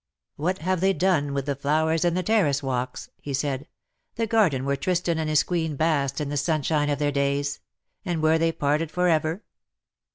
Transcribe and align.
"What 0.35 0.57
have 0.63 0.81
they 0.81 0.93
done 0.93 1.31
with 1.31 1.45
the 1.45 1.55
flowers 1.55 2.03
and 2.03 2.17
the 2.17 2.23
terrace 2.23 2.63
walks?'' 2.63 3.11
he 3.21 3.35
said, 3.35 3.67
—''^ 4.13 4.15
the 4.15 4.25
garden 4.25 4.65
where 4.65 4.75
Tristan 4.75 5.19
and 5.19 5.29
his 5.29 5.43
Queen 5.43 5.75
basked 5.75 6.19
in 6.19 6.29
the 6.29 6.37
sunshine 6.37 6.89
of 6.89 6.97
their 6.97 7.11
days; 7.11 7.59
and 8.03 8.19
where 8.19 8.39
they 8.39 8.51
parted 8.51 8.89
for 8.89 9.07
ever 9.09 9.43